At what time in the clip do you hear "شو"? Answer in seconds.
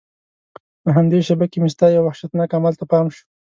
3.15-3.23